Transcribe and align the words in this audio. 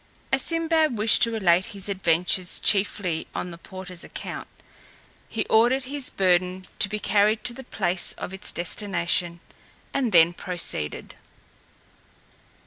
As 0.33 0.41
Sinbad 0.41 0.97
wished 0.97 1.21
to 1.21 1.31
relate 1.31 1.65
his 1.77 1.87
adventures 1.87 2.57
chiefly 2.59 3.27
on 3.35 3.51
the 3.51 3.57
porter's 3.59 4.03
account, 4.03 4.47
he 5.29 5.45
ordered 5.45 5.83
his 5.83 6.09
burden 6.09 6.65
to 6.79 6.89
be 6.89 6.97
carried 6.97 7.43
to 7.43 7.53
the 7.53 7.65
place 7.65 8.13
of 8.13 8.33
its 8.33 8.51
destination, 8.51 9.41
and 9.93 10.11
then 10.11 10.33
proceeded. 10.33 11.13